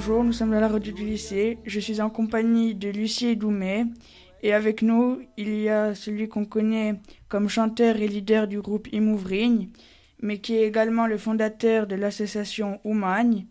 bonjour, 0.00 0.24
nous 0.24 0.32
sommes 0.32 0.54
à 0.54 0.60
la 0.60 0.68
radio 0.68 0.94
du 0.94 1.04
lycée. 1.04 1.58
Je 1.66 1.78
suis 1.78 2.00
en 2.00 2.08
compagnie 2.08 2.74
de 2.74 2.88
Lucie 2.88 3.36
Doumé. 3.36 3.84
Et 4.42 4.54
avec 4.54 4.80
nous, 4.80 5.20
il 5.36 5.54
y 5.60 5.68
a 5.68 5.94
celui 5.94 6.26
qu'on 6.26 6.46
connaît 6.46 6.94
comme 7.28 7.50
chanteur 7.50 7.96
et 7.96 8.08
leader 8.08 8.48
du 8.48 8.62
groupe 8.62 8.88
Imouvrigne, 8.92 9.68
mais 10.22 10.38
qui 10.38 10.54
est 10.54 10.66
également 10.66 11.06
le 11.06 11.18
fondateur 11.18 11.86
de 11.86 11.96
l'association 11.96 12.80
Oumagne, 12.82 13.44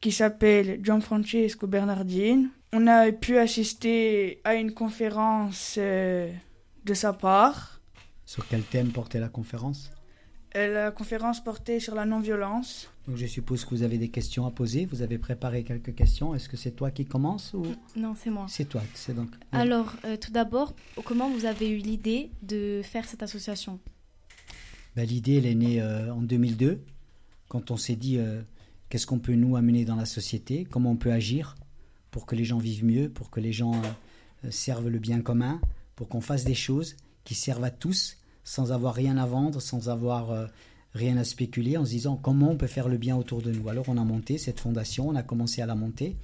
qui 0.00 0.10
s'appelle 0.10 0.80
Gianfrancesco 0.82 1.68
Bernardine. 1.68 2.50
On 2.72 2.88
a 2.88 3.12
pu 3.12 3.38
assister 3.38 4.40
à 4.42 4.56
une 4.56 4.74
conférence 4.74 5.76
euh, 5.78 6.32
de 6.84 6.94
sa 6.94 7.12
part. 7.12 7.80
Sur 8.26 8.44
quel 8.48 8.62
thème 8.62 8.88
portait 8.88 9.20
la 9.20 9.28
conférence? 9.28 9.92
La 10.54 10.90
conférence 10.90 11.42
portait 11.42 11.78
sur 11.78 11.94
la 11.94 12.04
non-violence. 12.04 12.90
Donc 13.06 13.16
je 13.16 13.26
suppose 13.26 13.64
que 13.64 13.70
vous 13.70 13.82
avez 13.82 13.98
des 13.98 14.08
questions 14.08 14.46
à 14.46 14.50
poser. 14.50 14.84
Vous 14.84 15.02
avez 15.02 15.16
préparé 15.18 15.62
quelques 15.62 15.94
questions. 15.94 16.34
Est-ce 16.34 16.48
que 16.48 16.56
c'est 16.56 16.72
toi 16.72 16.90
qui 16.90 17.06
commence 17.06 17.54
ou? 17.54 17.64
Non, 17.96 18.14
c'est 18.20 18.30
moi. 18.30 18.46
c'est 18.48 18.64
toi 18.64 18.82
C'est 18.94 19.14
donc. 19.14 19.30
Alors, 19.52 19.94
euh, 20.04 20.16
tout 20.16 20.32
d'abord, 20.32 20.74
comment 21.04 21.30
vous 21.30 21.44
avez 21.44 21.68
eu 21.70 21.76
l'idée 21.76 22.30
de 22.42 22.80
faire 22.82 23.04
cette 23.04 23.22
association? 23.22 23.78
Ben, 24.96 25.06
L'idée, 25.06 25.36
elle 25.36 25.46
est 25.46 25.54
née 25.54 25.80
euh, 25.80 26.12
en 26.12 26.20
2002, 26.20 26.80
quand 27.48 27.70
on 27.70 27.76
s'est 27.76 27.96
dit 27.96 28.18
euh, 28.18 28.42
qu'est-ce 28.88 29.06
qu'on 29.06 29.20
peut 29.20 29.34
nous 29.34 29.56
amener 29.56 29.84
dans 29.84 29.96
la 29.96 30.06
société, 30.06 30.66
comment 30.68 30.90
on 30.90 30.96
peut 30.96 31.12
agir 31.12 31.54
pour 32.10 32.26
que 32.26 32.34
les 32.34 32.44
gens 32.44 32.58
vivent 32.58 32.84
mieux, 32.84 33.08
pour 33.08 33.30
que 33.30 33.38
les 33.38 33.52
gens 33.52 33.80
servent 34.50 34.88
le 34.88 34.98
bien 34.98 35.20
commun, 35.20 35.60
pour 35.94 36.08
qu'on 36.08 36.20
fasse 36.20 36.42
des 36.44 36.54
choses 36.54 36.96
qui 37.22 37.36
servent 37.36 37.62
à 37.62 37.70
tous, 37.70 38.16
sans 38.44 38.72
avoir 38.72 38.94
rien 38.94 39.16
à 39.16 39.26
vendre, 39.26 39.60
sans 39.60 39.88
avoir 39.88 40.30
euh, 40.30 40.46
rien 40.94 41.16
à 41.16 41.24
spéculer, 41.24 41.76
en 41.76 41.84
se 41.84 41.90
disant 41.90 42.16
comment 42.16 42.50
on 42.50 42.56
peut 42.56 42.66
faire 42.66 42.88
le 42.88 42.98
bien 42.98 43.16
autour 43.16 43.42
de 43.42 43.52
nous. 43.52 43.68
Alors 43.68 43.88
on 43.88 43.96
a 43.96 44.04
monté 44.04 44.38
cette 44.38 44.60
fondation, 44.60 45.08
on 45.08 45.14
a 45.14 45.22
commencé 45.22 45.62
à 45.62 45.66
la 45.66 45.74
monter. 45.74 46.16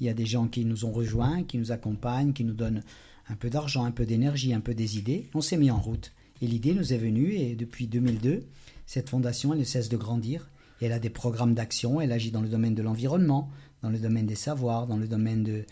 Il 0.00 0.06
y 0.06 0.10
a 0.10 0.14
des 0.14 0.26
gens 0.26 0.48
qui 0.48 0.64
nous 0.64 0.84
ont 0.84 0.92
rejoints, 0.92 1.44
qui 1.44 1.58
nous 1.58 1.72
accompagnent, 1.72 2.32
qui 2.32 2.44
nous 2.44 2.54
donnent 2.54 2.82
un 3.28 3.36
peu 3.36 3.48
d'argent, 3.48 3.84
un 3.84 3.90
peu 3.90 4.06
d'énergie, 4.06 4.52
un 4.52 4.60
peu 4.60 4.74
des 4.74 4.98
idées. 4.98 5.28
On 5.34 5.40
s'est 5.40 5.56
mis 5.56 5.70
en 5.70 5.78
route. 5.78 6.12
Et 6.42 6.46
l'idée 6.46 6.74
nous 6.74 6.92
est 6.92 6.98
venue, 6.98 7.34
et 7.34 7.54
depuis 7.54 7.86
2002, 7.86 8.42
cette 8.86 9.08
fondation, 9.08 9.52
elle 9.52 9.60
ne 9.60 9.64
cesse 9.64 9.88
de 9.88 9.96
grandir. 9.96 10.50
Elle 10.80 10.92
a 10.92 10.98
des 10.98 11.10
programmes 11.10 11.54
d'action, 11.54 12.00
elle 12.00 12.12
agit 12.12 12.32
dans 12.32 12.42
le 12.42 12.48
domaine 12.48 12.74
de 12.74 12.82
l'environnement, 12.82 13.48
dans 13.82 13.88
le 13.88 13.98
domaine 13.98 14.26
des 14.26 14.34
savoirs, 14.34 14.86
dans 14.86 14.96
le 14.96 15.06
domaine 15.06 15.44
de, 15.44 15.64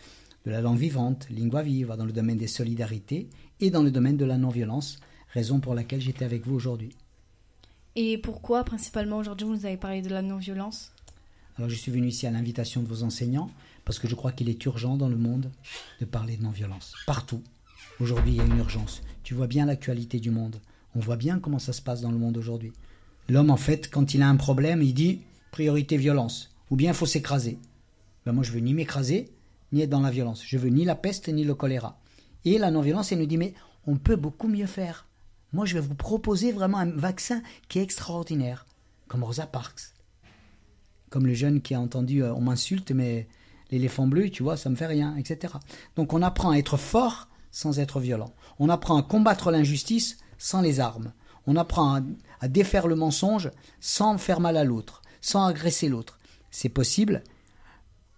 de 0.47 0.51
la 0.51 0.61
langue 0.61 0.79
vivante, 0.79 1.27
lingua 1.31 1.63
viva, 1.63 1.97
dans 1.97 2.07
le 2.07 2.13
domaine 2.13 2.39
des 2.39 2.47
solidarités 2.47 3.29
et 3.61 3.71
dans 3.71 3.83
le 3.83 3.91
domaine 3.91 4.17
de 4.17 4.25
la 4.25 4.39
non-violence, 4.39 5.01
raison 5.33 5.61
pour 5.61 5.75
laquelle 5.75 6.01
j'étais 6.01 6.25
avec 6.25 6.47
vous 6.47 6.55
aujourd'hui. 6.55 6.91
Et 7.97 8.19
pourquoi, 8.19 8.65
principalement, 8.65 9.19
aujourd'hui, 9.19 9.47
vous 9.47 9.55
nous 9.55 9.67
avez 9.67 9.77
parlé 9.77 10.03
de 10.03 10.09
la 10.09 10.23
non-violence? 10.23 10.93
Alors 11.59 11.69
je 11.69 11.75
suis 11.75 11.93
venu 11.93 12.09
ici 12.09 12.27
à 12.27 12.31
l'invitation 12.31 12.83
de 12.83 12.89
vos 12.89 13.03
enseignants 13.03 13.51
parce 13.85 13.99
que 13.99 14.09
je 14.09 14.15
crois 14.15 14.33
qu'il 14.33 14.49
est 14.49 14.65
urgent 14.65 14.97
dans 14.97 15.09
le 15.09 15.17
monde 15.17 15.51
de 16.01 16.07
parler 16.07 16.37
de 16.37 16.43
non-violence. 16.43 16.95
Partout. 17.07 17.43
Aujourd'hui, 18.01 18.33
il 18.33 18.37
y 18.37 18.41
a 18.41 18.45
une 18.45 18.57
urgence. 18.59 19.03
Tu 19.23 19.35
vois 19.35 19.47
bien 19.47 19.67
l'actualité 19.67 20.19
du 20.19 20.31
monde. 20.31 20.61
On 20.95 21.01
voit 21.01 21.17
bien 21.17 21.39
comment 21.39 21.59
ça 21.59 21.73
se 21.73 21.83
passe 21.83 22.01
dans 22.01 22.11
le 22.11 22.19
monde 22.19 22.39
aujourd'hui. 22.39 22.73
L'homme, 23.29 23.51
en 23.51 23.57
fait, 23.57 23.91
quand 23.91 24.15
il 24.15 24.23
a 24.23 24.29
un 24.29 24.37
problème, 24.37 24.83
il 24.83 24.95
dit 24.95 25.21
priorité 25.51 25.97
violence. 25.97 26.55
Ou 26.71 26.77
bien 26.77 26.93
il 26.93 26.97
faut 26.97 27.07
s'écraser. 27.07 27.59
Ben 28.25 28.33
moi, 28.33 28.45
je 28.45 28.53
veux 28.53 28.61
ni 28.61 28.73
m'écraser, 28.73 29.31
ni 29.73 29.83
être 29.83 29.91
dans 29.91 30.01
la 30.01 30.11
violence. 30.11 30.43
Je 30.47 30.57
veux 30.57 30.71
ni 30.71 30.85
la 30.85 30.95
peste, 30.95 31.29
ni 31.29 31.45
le 31.45 31.55
choléra. 31.55 32.01
Et 32.45 32.57
la 32.57 32.71
non-violence, 32.71 33.13
elle 33.13 33.19
nous 33.19 33.27
dit 33.27 33.37
mais 33.37 33.53
on 33.87 33.97
peut 33.97 34.17
beaucoup 34.17 34.49
mieux 34.49 34.67
faire. 34.67 35.07
Moi, 35.53 35.67
je 35.67 35.75
vais 35.75 35.81
vous 35.81 35.95
proposer 35.95 36.53
vraiment 36.53 36.79
un 36.79 36.91
vaccin 36.91 37.43
qui 37.69 37.79
est 37.79 37.83
extraordinaire. 37.83 38.67
Comme 39.09 39.25
Rosa 39.25 39.47
Parks. 39.47 39.93
Comme 41.11 41.27
le 41.27 41.35
jeune 41.35 41.61
qui 41.61 41.75
a 41.75 41.81
entendu 41.81 42.23
euh, 42.23 42.33
on 42.33 42.41
m'insulte 42.41 42.91
mais 42.93 43.29
l'éléphant 43.71 44.07
bleu 44.07 44.31
tu 44.31 44.43
vois 44.43 44.57
ça 44.57 44.71
me 44.71 44.77
fait 44.77 44.87
rien 44.87 45.15
etc 45.17 45.55
donc 45.95 46.15
on 46.15 46.23
apprend 46.23 46.53
à 46.53 46.57
être 46.57 46.79
fort 46.79 47.29
sans 47.51 47.79
être 47.79 48.01
violent. 48.01 48.33
On 48.59 48.71
apprend 48.71 48.97
à 48.97 49.03
combattre 49.03 49.51
l'injustice 49.51 50.17
sans 50.39 50.63
les 50.63 50.81
armes. 50.81 51.13
On 51.47 51.57
apprend 51.57 51.97
à, 51.97 52.01
à 52.41 52.49
défaire 52.49 52.87
le 52.87 52.97
mensonge 52.97 53.51
sans 53.79 54.17
faire 54.17 54.41
mal 54.41 54.57
à 54.57 54.65
l'autre 54.65 55.03
sans 55.23 55.47
agresser 55.47 55.89
l'autre. 55.89 56.19
C'est 56.51 56.69
possible. 56.69 57.23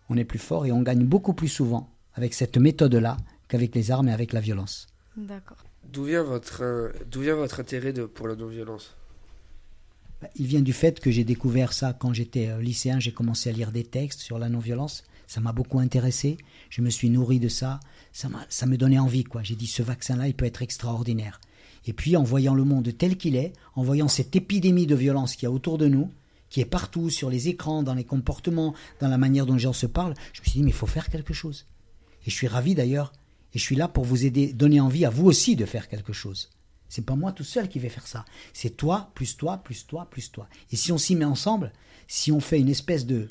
On 0.08 0.16
est 0.16 0.24
plus 0.24 0.40
fort 0.40 0.66
et 0.66 0.72
on 0.72 0.82
gagne 0.82 1.04
beaucoup 1.04 1.34
plus 1.34 1.48
souvent 1.48 1.88
avec 2.14 2.34
cette 2.34 2.56
méthode 2.56 2.94
là 2.94 3.16
qu'avec 3.46 3.74
les 3.74 3.92
armes 3.92 4.08
et 4.08 4.12
avec 4.12 4.32
la 4.32 4.40
violence. 4.40 4.88
D'accord. 5.16 5.58
D'où 5.94 6.04
vient 6.04 6.24
votre, 6.24 6.62
euh, 6.62 6.90
d'où 7.10 7.20
vient 7.20 7.36
votre 7.36 7.60
intérêt 7.60 7.92
pour 7.92 8.26
la 8.26 8.34
non-violence? 8.34 8.96
Il 10.34 10.46
vient 10.46 10.60
du 10.60 10.72
fait 10.72 10.98
que 11.00 11.10
j'ai 11.10 11.22
découvert 11.24 11.72
ça 11.72 11.92
quand 11.92 12.12
j'étais 12.12 12.48
euh, 12.48 12.60
lycéen, 12.60 12.98
j'ai 12.98 13.12
commencé 13.12 13.48
à 13.48 13.52
lire 13.52 13.70
des 13.70 13.84
textes 13.84 14.20
sur 14.20 14.38
la 14.38 14.48
non-violence. 14.48 15.04
Ça 15.28 15.40
m'a 15.40 15.52
beaucoup 15.52 15.78
intéressé. 15.78 16.36
Je 16.68 16.82
me 16.82 16.90
suis 16.90 17.10
nourri 17.10 17.38
de 17.38 17.48
ça. 17.48 17.78
Ça, 18.12 18.28
m'a- 18.28 18.44
ça 18.48 18.66
me 18.66 18.76
donnait 18.76 18.98
envie, 18.98 19.22
quoi. 19.24 19.42
J'ai 19.44 19.54
dit, 19.54 19.68
ce 19.68 19.82
vaccin-là, 19.82 20.26
il 20.26 20.34
peut 20.34 20.46
être 20.46 20.62
extraordinaire. 20.62 21.40
Et 21.86 21.92
puis, 21.92 22.16
en 22.16 22.22
voyant 22.24 22.54
le 22.54 22.64
monde 22.64 22.90
tel 22.98 23.16
qu'il 23.16 23.36
est, 23.36 23.52
en 23.76 23.82
voyant 23.84 24.08
cette 24.08 24.34
épidémie 24.34 24.86
de 24.86 24.94
violence 24.96 25.36
qu'il 25.36 25.44
y 25.44 25.46
a 25.46 25.52
autour 25.52 25.78
de 25.78 25.86
nous, 25.86 26.10
qui 26.50 26.60
est 26.60 26.64
partout, 26.66 27.08
sur 27.10 27.30
les 27.30 27.48
écrans, 27.48 27.82
dans 27.82 27.94
les 27.94 28.04
comportements, 28.04 28.74
dans 29.00 29.08
la 29.08 29.18
manière 29.18 29.46
dont 29.46 29.54
les 29.54 29.60
gens 29.60 29.72
se 29.72 29.86
parlent, 29.86 30.14
je 30.32 30.40
me 30.40 30.44
suis 30.44 30.58
dit, 30.58 30.62
mais 30.64 30.70
il 30.70 30.74
faut 30.76 30.86
faire 30.86 31.08
quelque 31.08 31.34
chose. 31.34 31.66
Et 32.26 32.30
je 32.30 32.34
suis 32.34 32.48
ravi 32.48 32.74
d'ailleurs, 32.74 33.12
et 33.54 33.58
je 33.58 33.62
suis 33.62 33.76
là 33.76 33.88
pour 33.88 34.04
vous 34.04 34.26
aider, 34.26 34.52
donner 34.52 34.80
envie 34.80 35.04
à 35.04 35.10
vous 35.10 35.26
aussi 35.26 35.56
de 35.56 35.64
faire 35.64 35.88
quelque 35.88 36.12
chose. 36.12 36.50
C'est 36.88 37.04
pas 37.06 37.14
moi 37.16 37.32
tout 37.32 37.44
seul 37.44 37.68
qui 37.68 37.78
vais 37.78 37.88
faire 37.88 38.06
ça. 38.06 38.24
C'est 38.52 38.76
toi, 38.76 39.10
plus 39.14 39.36
toi, 39.36 39.58
plus 39.58 39.86
toi, 39.86 40.08
plus 40.10 40.30
toi. 40.30 40.48
Et 40.70 40.76
si 40.76 40.92
on 40.92 40.98
s'y 40.98 41.16
met 41.16 41.24
ensemble, 41.24 41.72
si 42.06 42.30
on 42.32 42.40
fait 42.40 42.60
une 42.60 42.68
espèce 42.68 43.06
de 43.06 43.28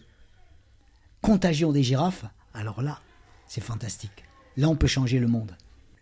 contagion 1.22 1.72
des 1.72 1.84
girafes, 1.84 2.26
alors 2.54 2.82
là, 2.82 3.00
c'est 3.48 3.62
fantastique. 3.62 4.24
Là, 4.58 4.70
on 4.70 4.76
peut 4.76 4.88
changer 4.88 5.20
le 5.20 5.28
monde. 5.28 5.56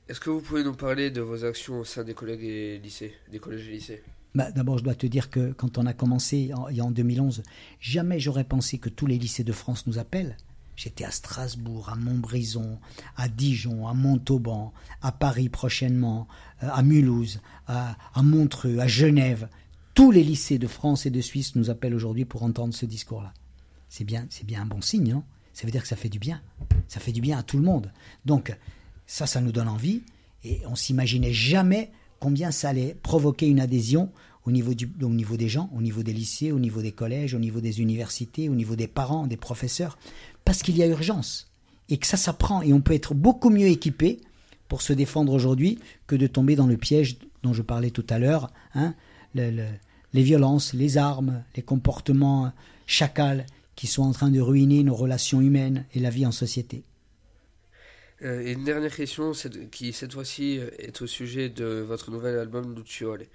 Est-ce 0.07 0.19
que 0.19 0.29
vous 0.29 0.41
pouvez 0.41 0.63
nous 0.63 0.73
parler 0.73 1.09
de 1.09 1.21
vos 1.21 1.45
actions 1.45 1.79
au 1.79 1.85
sein 1.85 2.03
des 2.03 2.13
collègues 2.13 2.43
et 2.43 2.79
lycées, 2.79 3.13
des 3.31 3.39
collèges 3.39 3.67
et 3.67 3.71
lycées? 3.71 4.03
Bah, 4.35 4.51
D'abord, 4.51 4.77
je 4.77 4.83
dois 4.83 4.95
te 4.95 5.07
dire 5.07 5.29
que 5.29 5.51
quand 5.53 5.77
on 5.77 5.85
a 5.85 5.93
commencé 5.93 6.51
en, 6.53 6.67
en 6.79 6.91
2011, 6.91 7.43
jamais 7.79 8.19
j'aurais 8.19 8.43
pensé 8.43 8.77
que 8.77 8.89
tous 8.89 9.07
les 9.07 9.17
lycées 9.17 9.43
de 9.43 9.53
France 9.53 9.87
nous 9.87 9.99
appellent. 9.99 10.37
J'étais 10.81 11.05
à 11.05 11.11
Strasbourg, 11.11 11.89
à 11.89 11.95
Montbrison, 11.95 12.79
à 13.15 13.27
Dijon, 13.27 13.87
à 13.87 13.93
Montauban, 13.93 14.73
à 15.03 15.11
Paris 15.11 15.47
prochainement, 15.47 16.27
euh, 16.63 16.69
à 16.73 16.81
Mulhouse, 16.81 17.39
à, 17.67 17.95
Montreux, 18.23 18.79
à 18.79 18.87
Genève. 18.87 19.47
Tous 19.93 20.09
les 20.09 20.23
lycées 20.23 20.57
de 20.57 20.65
France 20.65 21.05
et 21.05 21.11
de 21.11 21.21
Suisse 21.21 21.53
nous 21.53 21.69
appellent 21.69 21.93
aujourd'hui 21.93 22.25
pour 22.25 22.41
entendre 22.41 22.73
ce 22.73 22.87
discours-là. 22.87 23.31
C'est 23.89 24.05
bien, 24.05 24.25
c'est 24.31 24.43
bien 24.43 24.63
un 24.63 24.65
bon 24.65 24.81
signe, 24.81 25.11
non? 25.11 25.23
Ça 25.53 25.67
veut 25.67 25.71
dire 25.71 25.83
que 25.83 25.87
ça 25.87 25.95
fait 25.95 26.09
du 26.09 26.17
bien. 26.17 26.41
Ça 26.87 26.99
fait 26.99 27.11
du 27.11 27.21
bien 27.21 27.37
à 27.37 27.43
tout 27.43 27.57
le 27.57 27.63
monde. 27.63 27.91
Donc, 28.25 28.57
ça, 29.05 29.27
ça 29.27 29.39
nous 29.39 29.51
donne 29.51 29.67
envie. 29.67 30.01
Et 30.43 30.61
on 30.65 30.73
s'imaginait 30.73 31.33
jamais 31.33 31.91
combien 32.19 32.49
ça 32.49 32.69
allait 32.69 32.97
provoquer 33.03 33.47
une 33.47 33.59
adhésion 33.59 34.09
au 34.45 34.51
niveau, 34.51 34.71
au 35.01 35.09
niveau 35.09 35.37
des 35.37 35.49
gens, 35.49 35.69
au 35.75 35.81
niveau 35.81 36.01
des 36.03 36.13
lycées, 36.13 36.51
au 36.51 36.59
niveau 36.59 36.81
des 36.81 36.91
collèges, 36.91 37.35
au 37.35 37.39
niveau 37.39 37.61
des 37.61 37.81
universités, 37.81 38.49
au 38.49 38.55
niveau 38.55 38.75
des 38.75 38.87
parents, 38.87 39.27
des 39.27 39.37
professeurs, 39.37 39.97
parce 40.45 40.61
qu'il 40.63 40.77
y 40.77 40.83
a 40.83 40.87
urgence 40.87 41.51
et 41.89 41.97
que 41.97 42.07
ça 42.07 42.17
s'apprend 42.17 42.61
et 42.61 42.73
on 42.73 42.81
peut 42.81 42.93
être 42.93 43.13
beaucoup 43.13 43.49
mieux 43.49 43.67
équipé 43.67 44.21
pour 44.67 44.81
se 44.81 44.93
défendre 44.93 45.33
aujourd'hui 45.33 45.79
que 46.07 46.15
de 46.15 46.27
tomber 46.27 46.55
dans 46.55 46.67
le 46.67 46.77
piège 46.77 47.17
dont 47.43 47.53
je 47.53 47.61
parlais 47.61 47.91
tout 47.91 48.05
à 48.09 48.19
l'heure, 48.19 48.51
hein, 48.73 48.93
le- 49.35 49.51
le- 49.51 49.65
les 50.13 50.23
violences, 50.23 50.73
les 50.73 50.97
armes, 50.97 51.43
les 51.55 51.61
comportements 51.61 52.51
chacals 52.85 53.45
qui 53.75 53.87
sont 53.87 54.03
en 54.03 54.11
train 54.11 54.29
de 54.29 54.39
ruiner 54.41 54.83
nos 54.83 54.95
relations 54.95 55.41
humaines 55.41 55.85
et 55.93 55.99
la 55.99 56.09
vie 56.09 56.25
en 56.25 56.31
société. 56.31 56.83
Euh, 58.23 58.41
et 58.45 58.51
une 58.51 58.63
dernière 58.63 58.95
question 58.95 59.31
qui, 59.71 59.93
cette 59.93 60.13
fois-ci, 60.13 60.59
euh, 60.59 60.69
est 60.77 61.01
au 61.01 61.07
sujet 61.07 61.49
de 61.49 61.83
votre 61.87 62.11
nouvel 62.11 62.37
album 62.37 62.75
Luciole. 62.75 63.25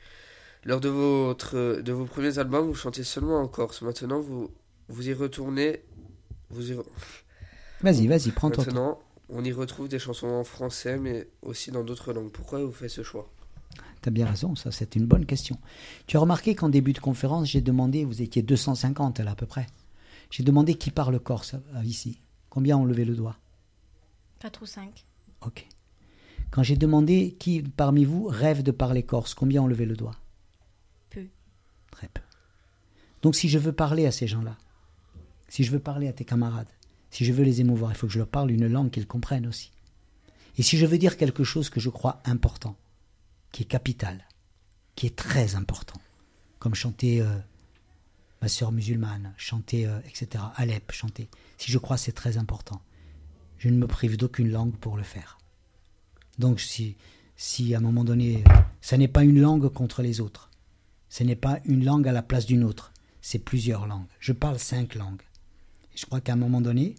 Lors 0.64 0.80
de, 0.80 1.80
de 1.80 1.92
vos 1.92 2.04
premiers 2.04 2.38
albums, 2.38 2.66
vous 2.66 2.74
chantez 2.74 3.04
seulement 3.04 3.40
en 3.40 3.48
Corse. 3.48 3.82
Maintenant, 3.82 4.20
vous, 4.20 4.50
vous 4.88 5.08
y 5.08 5.12
retournez. 5.12 5.80
Vous 6.50 6.70
y 6.70 6.74
re- 6.74 6.84
Vas-y, 7.82 8.06
vas-y, 8.06 8.30
prends 8.30 8.50
ton 8.50 8.62
temps. 8.62 8.66
Maintenant, 8.70 8.98
on 9.28 9.44
y 9.44 9.52
retrouve 9.52 9.88
des 9.88 9.98
chansons 9.98 10.28
en 10.28 10.44
français, 10.44 10.98
mais 10.98 11.28
aussi 11.42 11.70
dans 11.70 11.82
d'autres 11.84 12.12
langues. 12.12 12.30
Pourquoi 12.30 12.64
vous 12.64 12.72
faites 12.72 12.90
ce 12.90 13.02
choix? 13.02 13.28
T'as 14.02 14.10
bien 14.10 14.26
raison, 14.26 14.54
ça 14.54 14.70
c'est 14.70 14.94
une 14.96 15.06
bonne 15.06 15.26
question. 15.26 15.58
Tu 16.06 16.16
as 16.16 16.20
remarqué 16.20 16.54
qu'en 16.54 16.68
début 16.68 16.92
de 16.92 17.00
conférence, 17.00 17.48
j'ai 17.48 17.60
demandé, 17.60 18.04
vous 18.04 18.22
étiez 18.22 18.42
250 18.42 19.18
là 19.20 19.32
à 19.32 19.34
peu 19.34 19.46
près, 19.46 19.66
j'ai 20.30 20.44
demandé 20.44 20.74
qui 20.74 20.90
parle 20.90 21.18
corse 21.18 21.54
euh, 21.74 21.82
ici. 21.84 22.20
Combien 22.48 22.76
ont 22.78 22.84
levé 22.84 23.04
le 23.04 23.14
doigt? 23.16 23.36
4 24.38 24.62
ou 24.62 24.66
5 24.66 25.04
Ok. 25.44 25.66
Quand 26.52 26.62
j'ai 26.62 26.76
demandé 26.76 27.34
qui 27.38 27.62
parmi 27.62 28.04
vous 28.04 28.26
rêve 28.26 28.62
de 28.62 28.70
parler 28.70 29.02
corse, 29.02 29.34
combien 29.34 29.62
ont 29.62 29.66
levé 29.66 29.84
le 29.86 29.96
doigt? 29.96 30.14
Peu. 31.10 31.26
Très 31.90 32.08
peu. 32.08 32.22
Donc 33.22 33.34
si 33.34 33.48
je 33.48 33.58
veux 33.58 33.72
parler 33.72 34.06
à 34.06 34.12
ces 34.12 34.28
gens-là, 34.28 34.56
si 35.48 35.64
je 35.64 35.70
veux 35.70 35.78
parler 35.78 36.08
à 36.08 36.12
tes 36.12 36.24
camarades, 36.24 36.68
si 37.10 37.24
je 37.24 37.32
veux 37.32 37.44
les 37.44 37.60
émouvoir, 37.60 37.92
il 37.92 37.96
faut 37.96 38.06
que 38.06 38.12
je 38.12 38.18
leur 38.18 38.28
parle 38.28 38.50
une 38.50 38.66
langue 38.66 38.90
qu'ils 38.90 39.06
comprennent 39.06 39.46
aussi. 39.46 39.70
Et 40.58 40.62
si 40.62 40.76
je 40.78 40.86
veux 40.86 40.98
dire 40.98 41.16
quelque 41.16 41.44
chose 41.44 41.70
que 41.70 41.80
je 41.80 41.90
crois 41.90 42.20
important, 42.24 42.76
qui 43.52 43.62
est 43.62 43.66
capital, 43.66 44.26
qui 44.94 45.06
est 45.06 45.16
très 45.16 45.54
important, 45.54 46.00
comme 46.58 46.74
chanter 46.74 47.20
euh, 47.20 47.38
ma 48.42 48.48
sœur 48.48 48.72
musulmane, 48.72 49.34
chanter, 49.36 49.86
euh, 49.86 49.98
etc. 50.06 50.44
Alep, 50.56 50.92
chanter. 50.92 51.28
Si 51.58 51.70
je 51.70 51.78
crois, 51.78 51.96
c'est 51.96 52.12
très 52.12 52.38
important. 52.38 52.80
Je 53.58 53.68
ne 53.68 53.76
me 53.76 53.86
prive 53.86 54.16
d'aucune 54.16 54.50
langue 54.50 54.76
pour 54.76 54.96
le 54.96 55.02
faire. 55.02 55.38
Donc 56.38 56.60
si, 56.60 56.96
si 57.36 57.74
à 57.74 57.78
un 57.78 57.82
moment 57.82 58.04
donné, 58.04 58.44
ça 58.80 58.96
n'est 58.96 59.08
pas 59.08 59.24
une 59.24 59.40
langue 59.40 59.68
contre 59.68 60.02
les 60.02 60.20
autres, 60.20 60.50
ce 61.08 61.24
n'est 61.24 61.36
pas 61.36 61.60
une 61.64 61.84
langue 61.84 62.08
à 62.08 62.12
la 62.12 62.22
place 62.22 62.46
d'une 62.46 62.64
autre, 62.64 62.92
c'est 63.22 63.38
plusieurs 63.38 63.86
langues. 63.86 64.06
Je 64.20 64.32
parle 64.32 64.58
cinq 64.58 64.94
langues. 64.94 65.22
Je 65.96 66.06
crois 66.06 66.20
qu'à 66.20 66.34
un 66.34 66.36
moment 66.36 66.60
donné, 66.60 66.94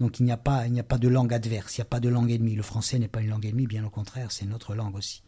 donc 0.00 0.18
il 0.18 0.24
n'y 0.24 0.32
a 0.32 0.36
pas, 0.36 0.66
il 0.66 0.72
n'y 0.72 0.80
a 0.80 0.84
pas 0.84 0.98
de 0.98 1.06
langue 1.06 1.32
adverse, 1.32 1.76
il 1.76 1.80
n'y 1.80 1.82
a 1.82 1.90
pas 1.90 2.00
de 2.00 2.08
langue 2.08 2.32
ennemie. 2.32 2.56
Le 2.56 2.62
français 2.62 2.98
n'est 2.98 3.08
pas 3.08 3.20
une 3.20 3.30
langue 3.30 3.46
ennemie, 3.46 3.66
bien 3.66 3.84
au 3.84 3.90
contraire, 3.90 4.32
c'est 4.32 4.46
notre 4.46 4.74
langue 4.74 4.96
aussi. 4.96 5.22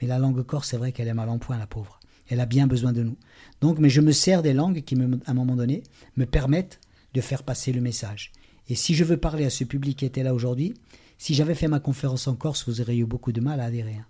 Mais 0.00 0.06
la 0.06 0.18
langue 0.18 0.42
corse, 0.44 0.68
c'est 0.68 0.76
vrai 0.76 0.92
qu'elle 0.92 1.08
est 1.08 1.14
mal 1.14 1.30
en 1.30 1.38
point, 1.38 1.58
la 1.58 1.66
pauvre. 1.66 2.00
Elle 2.28 2.40
a 2.40 2.46
bien 2.46 2.66
besoin 2.66 2.92
de 2.92 3.02
nous. 3.02 3.16
Donc, 3.60 3.78
mais 3.78 3.88
je 3.88 4.00
me 4.00 4.12
sers 4.12 4.42
des 4.42 4.52
langues 4.52 4.82
qui, 4.82 4.94
à 4.94 5.30
un 5.30 5.34
moment 5.34 5.56
donné, 5.56 5.84
me 6.16 6.26
permettent 6.26 6.80
de 7.14 7.20
faire 7.20 7.44
passer 7.44 7.72
le 7.72 7.80
message. 7.80 8.32
Et 8.68 8.74
si 8.74 8.94
je 8.94 9.04
veux 9.04 9.16
parler 9.16 9.46
à 9.46 9.50
ce 9.50 9.64
public 9.64 9.98
qui 9.98 10.04
était 10.04 10.22
là 10.22 10.34
aujourd'hui, 10.34 10.74
si 11.18 11.34
j'avais 11.34 11.54
fait 11.54 11.68
ma 11.68 11.80
conférence 11.80 12.26
en 12.26 12.34
Corse, 12.34 12.68
vous 12.68 12.80
auriez 12.80 13.00
eu 13.00 13.06
beaucoup 13.06 13.32
de 13.32 13.40
mal 13.40 13.60
à 13.60 13.64
adhérer. 13.64 13.94
Hein. 13.94 14.06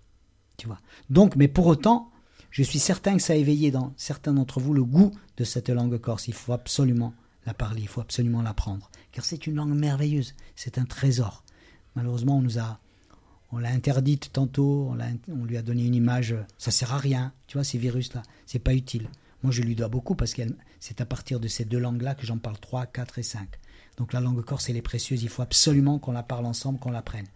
Tu 0.57 0.67
vois. 0.67 0.79
Donc, 1.09 1.35
mais 1.35 1.47
pour 1.47 1.67
autant, 1.67 2.11
je 2.49 2.63
suis 2.63 2.79
certain 2.79 3.15
que 3.15 3.21
ça 3.21 3.33
a 3.33 3.37
éveillé 3.37 3.71
dans 3.71 3.93
certains 3.97 4.33
d'entre 4.33 4.59
vous 4.59 4.73
le 4.73 4.83
goût 4.83 5.11
de 5.37 5.43
cette 5.43 5.69
langue 5.69 5.97
corse. 5.99 6.27
Il 6.27 6.33
faut 6.33 6.53
absolument 6.53 7.13
la 7.47 7.53
parler, 7.53 7.81
il 7.81 7.87
faut 7.87 8.01
absolument 8.01 8.41
l'apprendre. 8.41 8.91
Car 9.11 9.25
c'est 9.25 9.47
une 9.47 9.55
langue 9.55 9.73
merveilleuse, 9.73 10.35
c'est 10.55 10.77
un 10.77 10.85
trésor. 10.85 11.43
Malheureusement, 11.95 12.37
on 12.37 12.41
nous 12.41 12.59
a, 12.59 12.79
on 13.51 13.57
l'a 13.57 13.69
interdite 13.69 14.31
tantôt, 14.33 14.91
on, 14.91 15.45
lui 15.45 15.57
a 15.57 15.61
donné 15.61 15.85
une 15.85 15.95
image, 15.95 16.35
ça 16.57 16.71
sert 16.71 16.93
à 16.93 16.97
rien, 16.97 17.33
tu 17.47 17.57
vois, 17.57 17.63
ces 17.63 17.77
virus-là, 17.77 18.21
c'est 18.45 18.59
pas 18.59 18.73
utile. 18.73 19.09
Moi, 19.43 19.51
je 19.53 19.61
lui 19.61 19.75
dois 19.75 19.87
beaucoup 19.87 20.13
parce 20.13 20.33
que 20.33 20.41
c'est 20.81 20.99
à 20.99 21.05
partir 21.05 21.39
de 21.39 21.47
ces 21.47 21.63
deux 21.63 21.79
langues-là 21.79 22.15
que 22.15 22.25
j'en 22.25 22.37
parle 22.37 22.59
3, 22.59 22.85
4 22.87 23.19
et 23.19 23.23
5. 23.23 23.47
Donc 23.95 24.11
la 24.11 24.19
langue 24.19 24.43
corse, 24.43 24.69
elle 24.69 24.77
est 24.77 24.81
précieuse, 24.81 25.23
il 25.23 25.29
faut 25.29 25.41
absolument 25.41 25.99
qu'on 25.99 26.11
la 26.11 26.23
parle 26.23 26.45
ensemble, 26.45 26.79
qu'on 26.79 26.91
l'apprenne. 26.91 27.27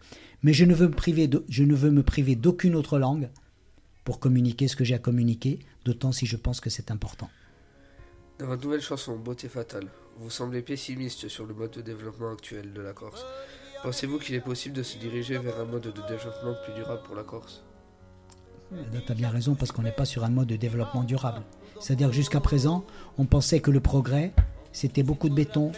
Mais 0.43 0.53
je 0.53 0.65
je 0.65 0.69
ne 1.63 1.75
veux 1.75 1.91
me 1.91 2.03
priver 2.03 2.35
d'aucune 2.35 2.75
autre 2.75 2.99
langue 2.99 3.29
pour 4.03 4.19
communiquer 4.19 4.67
ce 4.67 4.75
que 4.75 4.83
j'ai 4.83 4.95
à 4.95 4.99
communiquer, 4.99 5.59
d'autant 5.85 6.11
si 6.11 6.25
je 6.25 6.35
pense 6.35 6.59
que 6.59 6.69
c'est 6.69 6.91
important. 6.91 7.29
Dans 8.41 8.47
votre 8.47 8.63
nouvelle 8.63 8.81
chanson, 8.81 9.17
Beauté 9.17 9.47
fatale, 9.47 9.85
vous 10.17 10.31
semblez 10.31 10.63
pessimiste 10.63 11.27
sur 11.27 11.45
le 11.45 11.53
mode 11.53 11.69
de 11.69 11.81
développement 11.81 12.31
actuel 12.31 12.73
de 12.73 12.81
la 12.81 12.91
Corse. 12.91 13.23
Pensez-vous 13.83 14.17
qu'il 14.17 14.33
est 14.33 14.41
possible 14.41 14.75
de 14.75 14.81
se 14.81 14.97
diriger 14.97 15.37
vers 15.37 15.59
un 15.59 15.65
mode 15.65 15.83
de 15.83 16.07
développement 16.07 16.55
plus 16.65 16.73
durable 16.73 17.03
pour 17.03 17.15
la 17.15 17.21
Corse? 17.21 17.61
Tu 18.71 19.11
as 19.11 19.13
bien 19.13 19.29
raison 19.29 19.53
parce 19.53 19.71
qu'on 19.71 19.83
n'est 19.83 19.91
pas 19.91 20.05
sur 20.05 20.23
un 20.23 20.31
mode 20.31 20.47
de 20.47 20.55
développement 20.55 21.03
durable. 21.03 21.43
C'est-à-dire 21.79 22.07
que 22.07 22.15
jusqu'à 22.15 22.39
présent, 22.39 22.83
on 23.19 23.27
pensait 23.27 23.59
que 23.59 23.69
le 23.69 23.79
progrès, 23.79 24.33
c'était 24.71 25.03
beaucoup 25.03 25.29
de 25.29 25.35
béton, 25.35 25.71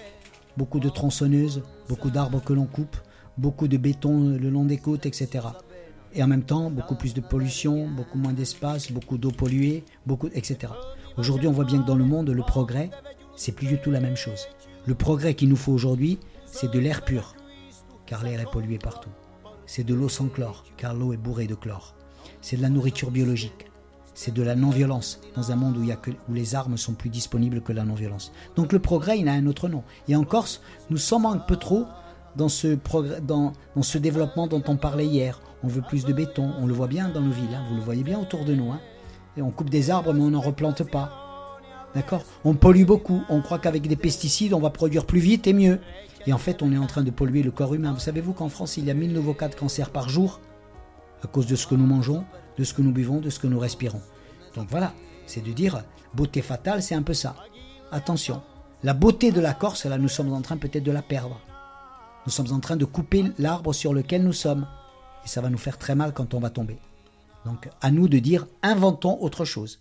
beaucoup 0.56 0.80
de 0.80 0.88
tronçonneuses, 0.88 1.64
beaucoup 1.90 2.12
d'arbres 2.12 2.42
que 2.42 2.54
l'on 2.54 2.66
coupe, 2.66 2.96
beaucoup 3.38 3.68
de 3.68 3.76
béton 3.76 4.38
le 4.38 4.50
long 4.50 4.64
des 4.64 4.78
côtes, 4.78 5.06
etc. 5.06 5.48
Et 6.14 6.24
en 6.24 6.28
même 6.28 6.44
temps, 6.44 6.70
beaucoup 6.70 6.96
plus 6.96 7.14
de 7.14 7.20
pollution, 7.20 7.90
beaucoup 7.90 8.18
moins 8.18 8.32
d'espace, 8.32 8.90
beaucoup 8.90 9.18
d'eau 9.18 9.32
polluée, 9.32 9.84
beaucoup, 10.06 10.30
etc. 10.34 10.72
Aujourd'hui, 11.16 11.48
on 11.48 11.52
voit 11.52 11.66
bien 11.66 11.80
que 11.80 11.86
dans 11.86 11.96
le 11.96 12.06
monde, 12.06 12.32
le 12.32 12.42
progrès, 12.42 12.90
c'est 13.36 13.52
plus 13.52 13.68
du 13.68 13.80
tout 13.80 13.92
la 13.92 14.00
même 14.00 14.16
chose. 14.16 14.48
Le 14.88 14.96
progrès 14.96 15.36
qu'il 15.36 15.48
nous 15.48 15.56
faut 15.56 15.72
aujourd'hui, 15.72 16.18
c'est 16.48 16.72
de 16.72 16.80
l'air 16.80 17.06
pur, 17.06 17.36
car 18.08 18.24
l'air 18.24 18.40
est 18.40 18.52
pollué 18.52 18.80
partout. 18.80 19.12
C'est 19.68 19.84
de 19.84 19.94
l'eau 19.94 20.10
sans 20.10 20.28
chlore, 20.28 20.66
car 20.76 20.96
l'eau 20.96 21.14
est 21.14 21.18
bourrée 21.18 21.46
de 21.46 21.54
chlore. 21.54 21.94
C'est 22.42 22.58
de 22.58 22.64
la 22.64 22.70
nourriture 22.70 23.12
biologique. 23.12 23.68
C'est 24.16 24.34
de 24.34 24.42
la 24.42 24.56
non-violence, 24.56 25.22
dans 25.36 25.52
un 25.52 25.56
monde 25.56 25.78
où, 25.78 26.34
les 26.34 26.56
armes 26.56 26.78
sont 26.78 26.94
plus 26.94 27.12
disponibles 27.12 27.62
que 27.62 27.74
la 27.74 27.84
non-violence. 27.84 28.32
Donc 28.56 28.74
le 28.74 28.80
progrès, 28.80 29.20
il 29.20 29.28
a 29.28 29.34
un 29.34 29.46
autre 29.46 29.70
nom. 29.70 29.84
Et 30.08 30.16
en 30.16 30.24
Corse, 30.24 30.62
nous 30.90 30.98
sommes 30.98 31.28
un 31.28 31.38
peu 31.38 31.58
trop 31.58 31.86
dans 32.36 32.50
ce, 32.50 32.74
progrès, 32.74 33.22
dans, 33.22 33.54
ce 33.82 34.00
développement 34.00 34.48
dont 34.48 34.64
on 34.68 34.78
parlait 34.78 35.06
hier. 35.06 35.42
On 35.64 35.68
veut 35.68 35.82
plus 35.82 36.06
de 36.06 36.14
béton, 36.14 36.54
on 36.60 36.66
le 36.66 36.74
voit 36.74 36.88
bien 36.88 37.10
dans 37.10 37.22
nos 37.22 37.32
villes, 37.32 37.54
hein. 37.54 37.64
vous 37.70 37.76
le 37.76 37.82
voyez 37.82 38.04
bien 38.04 38.20
autour 38.20 38.46
de 38.46 38.56
nous. 38.56 38.72
Hein. 38.72 38.80
On 39.42 39.52
coupe 39.52 39.70
des 39.70 39.90
arbres, 39.90 40.14
mais 40.14 40.22
on 40.22 40.32
n'en 40.32 40.42
replante 40.42 40.84
pas. 40.84 41.60
D'accord? 41.96 42.24
On 42.44 42.54
pollue 42.54 42.86
beaucoup. 42.86 43.24
On 43.30 43.42
croit 43.42 43.60
qu'avec 43.60 43.88
des 43.88 43.96
pesticides, 43.96 44.54
on 44.54 44.60
va 44.60 44.70
produire 44.70 45.06
plus 45.06 45.20
vite 45.20 45.48
et 45.48 45.54
mieux. 45.54 45.80
Et 46.26 46.34
en 46.34 46.38
fait, 46.38 46.62
on 46.62 46.72
est 46.72 46.78
en 46.78 46.88
train 46.88 47.04
de 47.04 47.12
polluer 47.12 47.44
le 47.44 47.52
corps 47.52 47.74
humain. 47.74 47.94
Vous 47.94 48.00
savez-vous 48.00 48.34
qu'en 48.34 48.50
France, 48.50 48.78
il 48.78 48.86
y 48.86 48.92
a 48.92 48.94
1000 48.94 49.12
nouveaux 49.14 49.34
cas 49.34 49.50
de 49.50 49.56
cancer 49.56 49.90
par 49.90 50.10
jour? 50.10 50.40
À 51.24 51.28
cause 51.28 51.48
de 51.48 51.56
ce 51.56 51.68
que 51.68 51.76
nous 51.76 51.86
mangeons, 51.86 52.24
de 52.58 52.64
ce 52.64 52.74
que 52.74 52.82
nous 52.82 52.92
buvons, 52.92 53.20
de 53.20 53.30
ce 53.30 53.40
que 53.40 53.48
nous 53.48 53.60
respirons. 53.60 54.02
Donc 54.56 54.68
voilà, 54.70 54.94
c'est 55.26 55.44
de 55.44 55.52
dire, 55.52 55.84
beauté 56.14 56.42
fatale, 56.42 56.84
c'est 56.84 56.96
un 56.96 57.02
peu 57.02 57.14
ça. 57.14 57.36
Attention, 57.92 58.42
la 58.84 58.94
beauté 58.94 59.32
de 59.32 59.40
la 59.40 59.54
Corse, 59.54 59.86
là, 59.86 59.98
nous 59.98 60.10
sommes 60.10 60.34
en 60.34 60.42
train 60.42 60.58
peut-être 60.58 60.84
de 60.84 60.92
la 60.92 61.02
perdre. 61.02 61.40
Nous 62.26 62.32
sommes 62.32 62.52
en 62.52 62.60
train 62.60 62.76
de 62.76 62.86
couper 62.86 63.26
l'arbre 63.38 63.74
sur 63.74 63.94
lequel 63.94 64.24
nous 64.24 64.34
sommes. 64.34 64.68
Et 65.26 65.28
ça 65.28 65.42
va 65.42 65.50
nous 65.50 65.58
faire 65.58 65.78
très 65.78 65.96
mal 65.96 66.14
quand 66.14 66.34
on 66.34 66.40
va 66.40 66.50
tomber. 66.50 66.78
Donc 67.46 67.70
à 67.82 67.92
nous 67.92 68.08
de 68.08 68.20
dire, 68.20 68.48
inventons 68.62 69.22
autre 69.22 69.46
chose. 69.46 69.80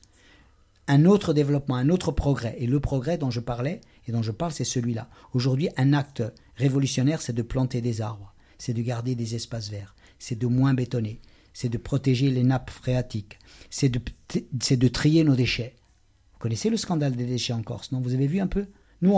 Un 0.89 1.05
autre 1.05 1.33
développement, 1.33 1.77
un 1.77 1.91
autre 1.91 2.11
progrès. 2.11 2.57
Et 2.59 2.67
le 2.67 2.81
progrès 2.81 3.19
dont 3.19 3.31
je 3.31 3.41
parlais 3.41 3.81
et 4.07 4.13
dont 4.13 4.23
je 4.23 4.33
parle, 4.33 4.53
c'est 4.53 4.65
celui-là. 4.65 5.09
Aujourd'hui, 5.33 5.69
un 5.77 5.93
acte 5.93 6.23
révolutionnaire, 6.57 7.23
c'est 7.23 7.33
de 7.33 7.43
planter 7.43 7.81
des 7.81 8.01
arbres, 8.01 8.35
c'est 8.59 8.75
de 8.75 8.83
garder 8.83 9.15
des 9.15 9.35
espaces 9.35 9.71
verts, 9.71 9.95
c'est 10.19 10.39
de 10.39 10.47
moins 10.47 10.75
bétonner, 10.75 11.21
c'est 11.53 11.69
de 11.69 11.79
protéger 11.79 12.31
les 12.31 12.43
nappes 12.43 12.71
phréatiques, 12.71 13.39
c'est 13.71 13.89
de, 13.89 14.89
trier 14.89 15.25
nos 15.25 15.37
déchets. 15.37 15.75
Vous 16.33 16.39
connaissez 16.41 16.71
le 16.71 16.77
scandale 16.77 17.15
des 17.15 17.27
déchets 17.27 17.53
en 17.53 17.63
Corse, 17.63 17.93
non? 17.93 18.01
Vous 18.01 18.15
avez 18.15 18.27
vu 18.27 18.41
un 18.41 18.49
peu? 18.49 18.67
Nous, 19.03 19.15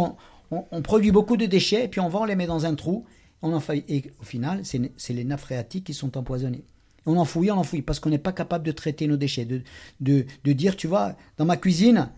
on, 0.51 0.83
produit 0.83 1.11
beaucoup 1.11 1.37
de 1.37 1.47
déchets, 1.47 1.85
et 1.85 1.89
puis 1.89 2.01
on 2.01 2.09
va, 2.09 2.21
on 2.21 2.25
les 2.25 2.37
met 2.37 2.47
dans 2.47 2.67
un 2.67 2.75
trou, 2.75 3.07
on 3.43 3.53
en 3.53 3.63
et 3.89 4.13
au 4.21 4.25
final, 4.25 4.63
c'est 4.65 5.13
les 5.13 5.25
nappes 5.25 5.41
phréatiques 5.41 5.85
qui 5.85 5.95
sont 5.95 6.17
empoisonnées. 6.17 6.65
On 7.07 7.17
enfouit, 7.17 7.51
on 7.51 7.59
enfouit, 7.59 7.83
parce 7.83 8.01
qu'on 8.01 8.11
n'est 8.11 8.19
pas 8.19 8.33
capable 8.33 8.65
de 8.65 8.73
traiter 8.73 9.07
nos 9.07 9.17
déchets, 9.17 9.45
de, 9.45 9.63
de, 10.01 10.53
dire, 10.53 10.77
tu 10.77 10.87
vois, 10.87 11.17
dans 11.37 11.45
ma 11.45 11.57
cuisine, 11.57 12.11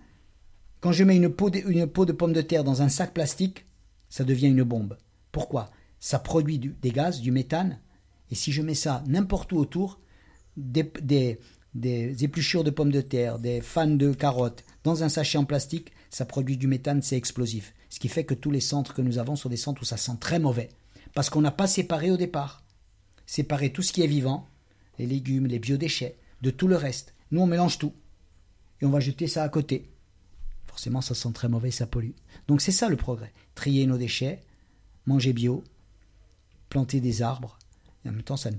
quand 0.81 0.93
je 0.93 1.05
mets 1.05 1.17
une 1.17 1.29
peau, 1.29 1.51
de, 1.51 1.59
une 1.59 1.87
de 1.87 2.13
pomme 2.13 2.33
de 2.33 2.43
terre 2.43 2.65
dans 2.65 2.83
un 2.83 2.89
sac 2.89 3.13
plastique, 3.13 3.67
ça 4.09 4.25
devient 4.25 4.49
une 4.49 4.63
bombe. 4.63 4.97
Pourquoi? 5.33 5.71
Ça 5.99 6.19
produit 6.19 6.59
des 6.59 6.91
gaz, 6.91 7.21
du 7.21 7.33
méthane, 7.33 7.81
et 8.31 8.35
si 8.35 8.53
je 8.53 8.63
mets 8.63 8.75
ça 8.75 9.03
n'importe 9.07 9.53
où 9.53 9.57
autour, 9.57 10.01
des, 10.57 10.91
des, 11.75 12.25
épluchures 12.25 12.65
de 12.65 12.71
pommes 12.71 12.93
de 12.93 13.01
terre, 13.01 13.39
des 13.39 13.61
fans 13.61 13.87
de 13.87 14.13
carottes, 14.13 14.65
dans 14.85 15.03
un 15.03 15.09
sachet 15.09 15.39
en 15.39 15.45
plastique, 15.45 15.93
ça 16.11 16.25
produit 16.25 16.57
du 16.57 16.67
méthane, 16.67 17.03
c'est 17.03 17.17
explosif. 17.17 17.75
Ce 17.89 17.99
qui 17.99 18.09
fait 18.09 18.25
que 18.25 18.35
tous 18.35 18.51
les 18.51 18.61
centres 18.61 18.95
que 18.95 19.03
nous 19.03 19.19
avons 19.19 19.37
sont 19.37 19.49
des 19.49 19.57
centres 19.57 19.83
où 19.83 19.85
ça 19.85 19.97
sent 19.97 20.17
très 20.21 20.39
mauvais. 20.39 20.69
Parce 21.15 21.31
qu'on 21.31 21.41
n'a 21.41 21.51
pas 21.51 21.67
séparé 21.67 22.11
au 22.11 22.17
départ. 22.17 22.65
Séparé 23.27 23.73
tout 23.73 23.83
ce 23.83 23.93
qui 23.93 24.03
est 24.03 24.07
vivant, 24.07 24.49
les 24.99 25.07
légumes, 25.07 25.47
les 25.47 25.59
biodéchets, 25.59 26.17
de 26.43 26.51
tout 26.51 26.69
le 26.69 26.77
reste. 26.77 27.15
Nous, 27.31 27.41
on 27.41 27.47
mélange 27.47 27.79
tout. 27.79 27.93
Et 28.81 28.85
on 28.85 28.91
va 28.91 29.01
jeter 29.01 29.27
ça 29.27 29.43
à 29.43 29.49
côté. 29.49 29.91
Forcément, 30.67 31.01
ça 31.01 31.15
sent 31.15 31.33
très 31.33 31.49
mauvais, 31.49 31.71
ça 31.71 31.87
pollue. 31.87 32.13
Donc 32.49 32.61
c'est 32.61 32.73
ça 32.73 32.89
le 32.89 32.97
progrès. 32.97 33.33
Trier 33.55 33.87
nos 33.87 33.97
déchets, 33.97 34.43
manger 35.07 35.33
bio, 35.33 35.65
planter 36.69 37.01
des 37.01 37.23
arbres. 37.23 37.59
Et 38.05 38.09
en 38.09 38.13
même 38.13 38.23
temps, 38.23 38.37
ça 38.37 38.51
ne, 38.51 38.57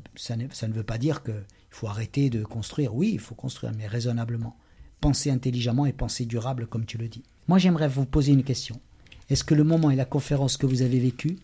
ça 0.52 0.68
ne 0.68 0.74
veut 0.74 0.84
pas 0.84 0.98
dire 0.98 1.24
qu'il 1.24 1.46
faut 1.70 1.88
arrêter 1.88 2.30
de 2.30 2.44
construire. 2.44 2.96
Oui, 2.96 3.12
il 3.14 3.20
faut 3.20 3.36
construire, 3.36 3.74
mais 3.78 3.88
raisonnablement. 3.88 4.58
Penser 5.00 5.30
intelligemment 5.30 5.86
et 5.86 5.94
penser 5.94 6.26
durable, 6.26 6.66
comme 6.66 6.86
tu 6.86 6.98
le 6.98 7.08
dis. 7.08 7.24
Moi, 7.48 7.60
j'aimerais 7.60 7.88
vous 7.88 8.06
poser 8.06 8.32
une 8.32 8.44
question. 8.44 8.82
Est-ce 9.30 9.44
que 9.44 9.54
le 9.54 9.64
moment 9.64 9.92
et 9.92 9.96
la 9.96 10.06
conférence 10.06 10.58
que 10.58 10.66
vous 10.66 10.82
avez 10.82 11.00
vécue, 11.00 11.38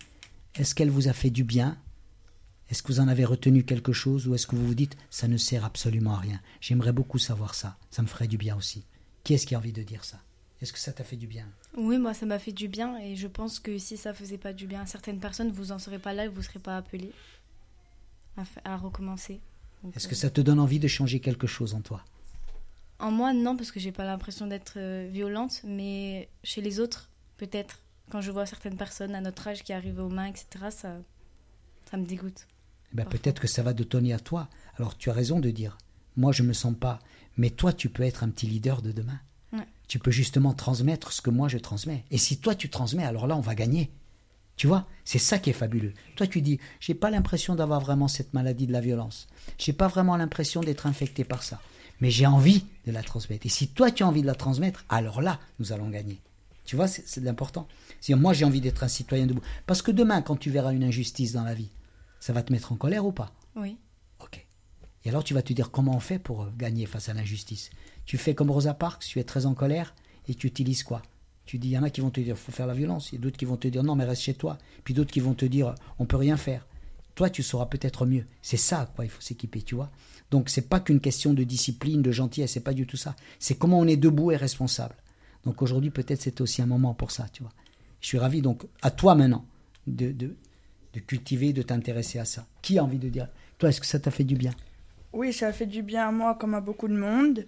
est-ce 0.54 0.74
qu'elle 0.74 0.90
vous 0.90 1.08
a 1.08 1.12
fait 1.12 1.30
du 1.30 1.44
bien 1.44 1.78
est-ce 2.70 2.82
que 2.82 2.88
vous 2.88 3.00
en 3.00 3.08
avez 3.08 3.24
retenu 3.24 3.64
quelque 3.64 3.92
chose 3.92 4.26
ou 4.26 4.34
est-ce 4.34 4.46
que 4.46 4.56
vous 4.56 4.66
vous 4.66 4.74
dites 4.74 4.96
ça 5.10 5.28
ne 5.28 5.36
sert 5.36 5.64
absolument 5.64 6.14
à 6.14 6.18
rien? 6.18 6.40
J'aimerais 6.60 6.92
beaucoup 6.92 7.18
savoir 7.18 7.54
ça. 7.54 7.76
Ça 7.90 8.02
me 8.02 8.06
ferait 8.06 8.26
du 8.26 8.38
bien 8.38 8.56
aussi. 8.56 8.84
Qui 9.22 9.34
est-ce 9.34 9.46
qui 9.46 9.54
a 9.54 9.58
envie 9.58 9.72
de 9.72 9.82
dire 9.82 10.04
ça? 10.04 10.20
Est-ce 10.60 10.72
que 10.72 10.78
ça 10.78 10.92
t'a 10.92 11.04
fait 11.04 11.16
du 11.16 11.26
bien? 11.26 11.46
Oui, 11.76 11.98
moi 11.98 12.14
ça 12.14 12.26
m'a 12.26 12.38
fait 12.38 12.52
du 12.52 12.68
bien 12.68 12.98
et 12.98 13.16
je 13.16 13.26
pense 13.26 13.60
que 13.60 13.78
si 13.78 13.96
ça 13.96 14.14
faisait 14.14 14.38
pas 14.38 14.52
du 14.52 14.66
bien 14.66 14.82
à 14.82 14.86
certaines 14.86 15.20
personnes, 15.20 15.50
vous 15.50 15.72
en 15.72 15.78
serez 15.78 15.98
pas 15.98 16.14
là 16.14 16.24
et 16.24 16.28
vous 16.28 16.38
ne 16.38 16.44
serez 16.44 16.58
pas 16.58 16.76
appelé 16.76 17.12
à, 18.64 18.76
recommencer. 18.76 19.40
Est-ce 19.94 20.08
que 20.08 20.14
ça 20.14 20.30
te 20.30 20.40
donne 20.40 20.58
envie 20.58 20.78
de 20.78 20.88
changer 20.88 21.20
quelque 21.20 21.46
chose 21.46 21.74
en 21.74 21.80
toi? 21.80 22.02
En 22.98 23.10
moi, 23.10 23.32
non, 23.32 23.56
parce 23.56 23.70
que 23.70 23.78
j'ai 23.78 23.92
pas 23.92 24.04
l'impression 24.04 24.46
d'être 24.46 24.74
euh, 24.78 25.08
violente, 25.12 25.60
mais 25.64 26.28
chez 26.42 26.60
les 26.62 26.80
autres, 26.80 27.10
peut-être. 27.36 27.80
Quand 28.10 28.20
je 28.20 28.30
vois 28.30 28.46
certaines 28.46 28.76
personnes 28.76 29.14
à 29.14 29.20
notre 29.20 29.46
âge 29.48 29.62
qui 29.62 29.72
arrivent 29.72 30.00
aux 30.00 30.08
mains, 30.08 30.26
etc., 30.26 30.46
ça, 30.70 30.96
ça 31.90 31.96
me 31.96 32.06
dégoûte. 32.06 32.46
Eh 32.94 32.98
ben, 32.98 33.06
peut-être 33.06 33.40
que 33.40 33.48
ça 33.48 33.62
va 33.62 33.72
de 33.72 33.82
donner 33.82 34.12
à 34.12 34.20
toi. 34.20 34.48
Alors 34.76 34.96
tu 34.96 35.10
as 35.10 35.12
raison 35.12 35.40
de 35.40 35.50
dire, 35.50 35.78
moi 36.16 36.32
je 36.32 36.44
me 36.44 36.52
sens 36.52 36.74
pas, 36.78 37.00
mais 37.36 37.50
toi 37.50 37.72
tu 37.72 37.88
peux 37.88 38.04
être 38.04 38.22
un 38.22 38.28
petit 38.28 38.46
leader 38.46 38.82
de 38.82 38.92
demain. 38.92 39.20
Tu 39.86 39.98
peux 39.98 40.10
justement 40.10 40.54
transmettre 40.54 41.12
ce 41.12 41.20
que 41.20 41.28
moi 41.28 41.48
je 41.48 41.58
transmets. 41.58 42.04
Et 42.10 42.16
si 42.16 42.38
toi 42.38 42.54
tu 42.54 42.70
transmets, 42.70 43.04
alors 43.04 43.26
là 43.26 43.36
on 43.36 43.40
va 43.40 43.54
gagner. 43.54 43.90
Tu 44.56 44.66
vois, 44.66 44.86
c'est 45.04 45.18
ça 45.18 45.38
qui 45.38 45.50
est 45.50 45.54
fabuleux. 45.54 45.92
Toi 46.16 46.26
tu 46.26 46.40
dis, 46.40 46.58
j'ai 46.80 46.94
pas 46.94 47.10
l'impression 47.10 47.54
d'avoir 47.54 47.80
vraiment 47.80 48.08
cette 48.08 48.32
maladie 48.32 48.66
de 48.66 48.72
la 48.72 48.80
violence. 48.80 49.26
J'ai 49.58 49.74
pas 49.74 49.88
vraiment 49.88 50.16
l'impression 50.16 50.62
d'être 50.62 50.86
infecté 50.86 51.24
par 51.24 51.42
ça. 51.42 51.60
Mais 52.00 52.10
j'ai 52.10 52.26
envie 52.26 52.64
de 52.86 52.92
la 52.92 53.02
transmettre. 53.02 53.44
Et 53.44 53.50
si 53.50 53.68
toi 53.68 53.90
tu 53.90 54.02
as 54.02 54.08
envie 54.08 54.22
de 54.22 54.26
la 54.26 54.34
transmettre, 54.34 54.84
alors 54.88 55.20
là 55.20 55.38
nous 55.58 55.72
allons 55.72 55.90
gagner. 55.90 56.20
Tu 56.64 56.76
vois, 56.76 56.88
c'est 56.88 57.20
l'important. 57.22 57.68
moi, 58.08 58.32
j'ai 58.32 58.44
envie 58.44 58.60
d'être 58.60 58.84
un 58.84 58.88
citoyen 58.88 59.26
debout. 59.26 59.42
Parce 59.66 59.82
que 59.82 59.90
demain, 59.90 60.22
quand 60.22 60.36
tu 60.36 60.50
verras 60.50 60.72
une 60.72 60.84
injustice 60.84 61.32
dans 61.32 61.44
la 61.44 61.54
vie, 61.54 61.68
ça 62.24 62.32
va 62.32 62.42
te 62.42 62.50
mettre 62.50 62.72
en 62.72 62.76
colère 62.76 63.04
ou 63.04 63.12
pas 63.12 63.34
Oui. 63.54 63.76
Ok. 64.18 64.46
Et 65.04 65.10
alors, 65.10 65.22
tu 65.24 65.34
vas 65.34 65.42
te 65.42 65.52
dire 65.52 65.70
comment 65.70 65.94
on 65.94 66.00
fait 66.00 66.18
pour 66.18 66.44
euh, 66.44 66.50
gagner 66.56 66.86
face 66.86 67.10
à 67.10 67.12
l'injustice? 67.12 67.68
Tu 68.06 68.16
fais 68.16 68.34
comme 68.34 68.50
Rosa 68.50 68.72
Parks, 68.72 69.04
tu 69.04 69.18
es 69.18 69.24
très 69.24 69.44
en 69.44 69.52
colère 69.52 69.94
et 70.26 70.34
tu 70.34 70.46
utilises 70.46 70.84
quoi? 70.84 71.02
Tu 71.44 71.58
dis, 71.58 71.68
il 71.68 71.72
y 71.72 71.78
en 71.78 71.82
a 71.82 71.90
qui 71.90 72.00
vont 72.00 72.08
te 72.08 72.22
dire, 72.22 72.38
faut 72.38 72.50
faire 72.50 72.66
la 72.66 72.72
violence. 72.72 73.12
Il 73.12 73.16
y 73.16 73.18
a 73.18 73.20
d'autres 73.20 73.36
qui 73.36 73.44
vont 73.44 73.58
te 73.58 73.68
dire, 73.68 73.82
non, 73.82 73.94
mais 73.94 74.06
reste 74.06 74.22
chez 74.22 74.32
toi. 74.32 74.56
Puis 74.84 74.94
d'autres 74.94 75.12
qui 75.12 75.20
vont 75.20 75.34
te 75.34 75.44
dire, 75.44 75.74
on 75.98 76.06
peut 76.06 76.16
rien 76.16 76.38
faire. 76.38 76.66
Toi, 77.14 77.28
tu 77.28 77.42
sauras 77.42 77.66
peut-être 77.66 78.06
mieux. 78.06 78.24
C'est 78.40 78.56
ça, 78.56 78.90
quoi, 78.96 79.04
il 79.04 79.10
faut 79.10 79.20
s'équiper, 79.20 79.60
tu 79.60 79.74
vois? 79.74 79.90
Donc, 80.30 80.48
c'est 80.48 80.66
pas 80.70 80.80
qu'une 80.80 81.00
question 81.00 81.34
de 81.34 81.44
discipline, 81.44 82.00
de 82.00 82.10
gentillesse, 82.10 82.52
c'est 82.52 82.60
pas 82.60 82.72
du 82.72 82.86
tout 82.86 82.96
ça. 82.96 83.16
C'est 83.38 83.58
comment 83.58 83.78
on 83.78 83.86
est 83.86 83.98
debout 83.98 84.30
et 84.30 84.36
responsable. 84.36 84.96
Donc 85.44 85.60
aujourd'hui, 85.60 85.90
peut-être 85.90 86.22
c'est 86.22 86.40
aussi 86.40 86.62
un 86.62 86.66
moment 86.66 86.94
pour 86.94 87.10
ça, 87.10 87.26
tu 87.30 87.42
vois. 87.42 87.52
Je 88.00 88.06
suis 88.06 88.18
ravi, 88.18 88.40
donc, 88.40 88.64
à 88.80 88.90
toi 88.90 89.14
maintenant, 89.14 89.44
de, 89.86 90.10
de, 90.10 90.34
de 90.94 91.00
cultiver, 91.00 91.52
de 91.52 91.62
t'intéresser 91.62 92.18
à 92.18 92.24
ça. 92.24 92.46
Qui 92.62 92.78
a 92.78 92.84
envie 92.84 92.98
de 92.98 93.08
dire 93.08 93.28
Toi, 93.58 93.68
est-ce 93.68 93.80
que 93.80 93.86
ça 93.86 93.98
t'a 93.98 94.10
fait 94.10 94.24
du 94.24 94.36
bien? 94.36 94.52
Oui, 95.12 95.32
ça 95.32 95.48
a 95.48 95.52
fait 95.52 95.66
du 95.66 95.82
bien 95.82 96.08
à 96.08 96.12
moi 96.12 96.34
comme 96.34 96.54
à 96.54 96.60
beaucoup 96.60 96.88
de 96.88 96.96
monde. 96.96 97.44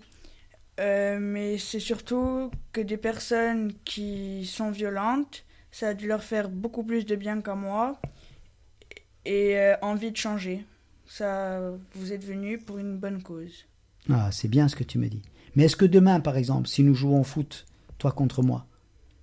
Euh, 0.79 1.19
mais 1.19 1.57
c'est 1.59 1.81
surtout 1.81 2.51
que 2.73 2.81
des 2.81 2.99
personnes 2.99 3.73
qui 3.85 4.45
sont 4.45 4.71
violentes, 4.71 5.45
ça 5.71 5.89
a 5.89 5.95
dû 5.95 6.07
leur 6.07 6.23
faire 6.23 6.51
beaucoup 6.51 6.85
plus 6.85 7.07
de 7.07 7.17
bien 7.17 7.41
qu'à 7.41 7.55
moi 7.55 7.99
et 9.25 9.59
euh, 9.59 9.75
envie 9.81 10.13
de 10.13 10.17
changer. 10.17 10.67
Ça, 11.07 11.61
vous 11.95 12.13
êtes 12.13 12.25
venu 12.25 12.59
pour 12.59 12.79
une 12.79 12.99
bonne 12.99 13.23
cause. 13.23 13.65
Ah, 14.11 14.31
c'est 14.33 14.49
bien 14.49 14.69
ce 14.69 14.77
que 14.77 14.85
tu 14.85 14.99
me 14.99 15.09
dis. 15.09 15.23
Mais 15.55 15.65
est-ce 15.65 15.77
que 15.77 15.87
demain, 15.87 16.21
par 16.21 16.37
exemple, 16.37 16.69
si 16.69 16.83
nous 16.83 16.95
jouons 16.95 17.21
au 17.21 17.25
foot, 17.25 17.65
toi 17.99 18.13
contre 18.13 18.43
moi, 18.43 18.67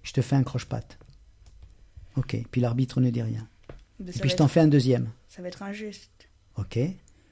je 0.01 0.13
te 0.13 0.21
fais 0.21 0.35
un 0.35 0.43
croche-patte? 0.43 0.97
Ok, 2.15 2.37
puis 2.51 2.61
l'arbitre 2.61 2.99
ne 2.99 3.09
dit 3.09 3.21
rien. 3.21 3.47
Et 4.07 4.19
puis 4.19 4.29
je 4.29 4.35
t'en 4.35 4.47
fais 4.47 4.59
un 4.59 4.67
deuxième. 4.67 5.09
Ça 5.27 5.41
va 5.41 5.47
être 5.47 5.61
injuste. 5.63 6.29
Ok. 6.57 6.79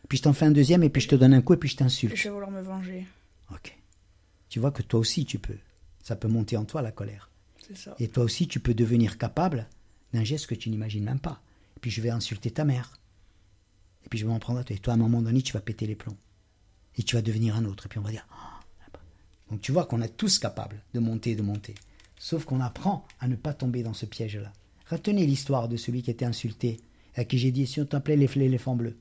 Puis 0.09 0.17
je 0.17 0.23
t'en 0.23 0.33
fais 0.33 0.45
un 0.45 0.51
deuxième 0.51 0.83
et 0.83 0.89
puis 0.89 1.01
je 1.01 1.07
te 1.07 1.15
donne 1.15 1.33
un 1.33 1.41
coup 1.41 1.53
et 1.53 1.57
puis 1.57 1.69
je 1.69 1.77
t'insulte. 1.77 2.15
Je 2.15 2.23
vais 2.23 2.29
vouloir 2.29 2.51
me 2.51 2.61
venger. 2.61 3.05
Ok. 3.53 3.77
Tu 4.49 4.59
vois 4.59 4.71
que 4.71 4.81
toi 4.81 4.99
aussi 4.99 5.25
tu 5.25 5.39
peux. 5.39 5.57
Ça 6.03 6.15
peut 6.15 6.27
monter 6.27 6.57
en 6.57 6.65
toi 6.65 6.81
la 6.81 6.91
colère. 6.91 7.29
C'est 7.65 7.77
ça. 7.77 7.95
Et 7.99 8.07
toi 8.07 8.23
aussi 8.23 8.47
tu 8.47 8.59
peux 8.59 8.73
devenir 8.73 9.17
capable 9.17 9.67
d'un 10.13 10.23
geste 10.23 10.47
que 10.47 10.55
tu 10.55 10.69
n'imagines 10.69 11.03
même 11.03 11.19
pas. 11.19 11.41
Et 11.77 11.79
puis 11.79 11.91
je 11.91 12.01
vais 12.01 12.09
insulter 12.09 12.51
ta 12.51 12.65
mère. 12.65 12.99
Et 14.03 14.09
puis 14.09 14.19
je 14.19 14.25
vais 14.25 14.31
m'en 14.31 14.39
prendre 14.39 14.59
à 14.59 14.63
toi. 14.63 14.75
Et 14.75 14.79
toi 14.79 14.93
à 14.93 14.95
un 14.95 14.99
moment 14.99 15.21
donné 15.21 15.41
tu 15.41 15.53
vas 15.53 15.61
péter 15.61 15.87
les 15.87 15.95
plombs. 15.95 16.17
Et 16.97 17.03
tu 17.03 17.15
vas 17.15 17.21
devenir 17.21 17.55
un 17.55 17.65
autre. 17.65 17.85
Et 17.85 17.89
puis 17.89 17.99
on 17.99 18.03
va 18.03 18.11
dire. 18.11 18.27
Oh, 18.33 18.97
Donc 19.51 19.61
tu 19.61 19.71
vois 19.71 19.85
qu'on 19.85 20.01
est 20.01 20.17
tous 20.17 20.39
capables 20.39 20.81
de 20.93 20.99
monter 20.99 21.31
et 21.31 21.35
de 21.35 21.41
monter. 21.41 21.75
Sauf 22.17 22.45
qu'on 22.45 22.59
apprend 22.59 23.07
à 23.19 23.27
ne 23.27 23.35
pas 23.35 23.53
tomber 23.53 23.81
dans 23.81 23.93
ce 23.93 24.05
piège-là. 24.05 24.51
Retenez 24.91 25.25
l'histoire 25.25 25.69
de 25.69 25.77
celui 25.77 26.01
qui 26.01 26.11
était 26.11 26.25
insulté, 26.25 26.81
à 27.15 27.23
qui 27.23 27.37
j'ai 27.37 27.51
dit 27.51 27.65
si 27.65 27.79
on 27.79 27.85
t'appelait 27.85 28.17
l'éléphant 28.17 28.75
bleu. 28.75 28.97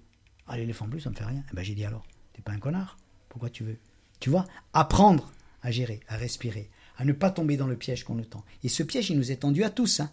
Ah, 0.47 0.57
l'éléphant 0.57 0.87
bleu, 0.87 1.01
ça 1.01 1.11
me 1.11 1.17
fait 1.17 1.25
rien. 1.25 1.43
Eh 1.51 1.57
ben, 1.57 1.65
j'ai 1.65 1.75
dit 1.75 1.85
alors, 1.85 2.05
t'es 2.33 2.43
pas 2.43 2.53
un 2.53 2.61
connard 2.61 2.97
Pourquoi 3.29 3.51
tu 3.51 3.65
veux? 3.65 3.77
Tu 4.21 4.31
vois, 4.31 4.45
apprendre 4.73 5.33
à 5.63 5.73
gérer, 5.73 5.99
à 6.07 6.17
respirer, 6.17 6.71
à 6.97 7.05
ne 7.05 7.13
pas 7.13 7.31
tomber 7.31 7.57
dans 7.57 7.67
le 7.67 7.75
piège 7.75 8.05
qu'on 8.05 8.15
nous 8.15 8.25
tend. 8.25 8.45
Et 8.63 8.69
ce 8.69 8.85
piège, 8.85 9.11
il 9.11 9.17
nous 9.19 9.33
est 9.33 9.37
tendu 9.37 9.65
à 9.65 9.71
tous. 9.71 9.99
Hein. 9.99 10.13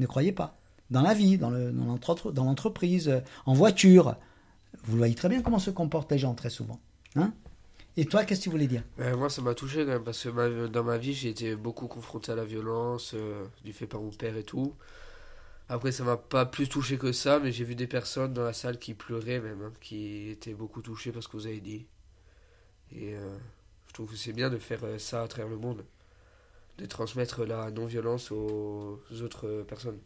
Ne 0.00 0.06
croyez 0.06 0.32
pas. 0.32 0.58
Dans 0.90 1.02
la 1.02 1.14
vie, 1.14 1.38
dans 1.38 1.50
l'entreprise, 1.50 3.08
euh, 3.08 3.20
en 3.46 3.54
voiture. 3.54 4.16
Vous 4.84 4.96
voyez 4.96 5.14
très 5.14 5.28
bien 5.28 5.40
comment 5.40 5.60
se 5.60 5.70
comportent 5.70 6.10
les 6.10 6.18
gens 6.18 6.34
très 6.34 6.50
souvent. 6.50 6.80
Hein 7.14 7.32
et 7.96 8.06
toi, 8.06 8.24
qu'est-ce 8.24 8.40
que 8.40 8.44
tu 8.44 8.50
voulais 8.50 8.66
dire? 8.66 8.82
Ben, 8.98 9.14
Moi, 9.16 9.30
ça 9.30 9.40
m'a 9.40 9.54
touché 9.54 9.86
parce 10.04 10.24
que 10.24 10.66
dans 10.66 10.82
ma 10.82 10.98
vie, 10.98 11.12
j'ai 11.12 11.28
été 11.28 11.54
beaucoup 11.54 11.86
confronté 11.86 12.32
à 12.32 12.34
la 12.34 12.44
violence, 12.44 13.12
euh, 13.14 13.44
du 13.64 13.72
fait 13.72 13.86
par 13.86 14.00
mon 14.00 14.10
père 14.10 14.36
et 14.36 14.42
tout. 14.42 14.74
Après, 15.72 15.90
ça 15.90 16.04
m'a 16.04 16.18
pas 16.18 16.44
plus 16.44 16.68
touché 16.68 16.98
que 16.98 17.12
ça, 17.12 17.40
mais 17.40 17.50
j'ai 17.50 17.64
vu 17.64 17.74
des 17.74 17.86
personnes 17.86 18.34
dans 18.34 18.44
la 18.44 18.52
salle 18.52 18.78
qui 18.78 18.92
pleuraient 18.92 19.40
même, 19.40 19.62
hein, 19.62 19.72
qui 19.80 20.28
étaient 20.28 20.52
beaucoup 20.52 20.82
touchées 20.82 21.12
parce 21.12 21.26
que 21.26 21.32
vous 21.38 21.46
avez 21.46 21.62
dit. 21.62 21.86
Et 22.94 23.14
euh, 23.14 23.38
je 23.88 23.94
trouve 23.94 24.10
que 24.10 24.16
c'est 24.16 24.34
bien 24.34 24.50
de 24.50 24.58
faire 24.58 24.84
euh, 24.84 24.98
ça 24.98 25.22
à 25.22 25.28
travers 25.28 25.48
le 25.48 25.56
monde, 25.56 25.82
de 26.76 26.84
transmettre 26.84 27.46
la 27.46 27.70
non-violence 27.70 28.30
aux 28.32 29.00
autres 29.22 29.64
personnes. 29.66 29.96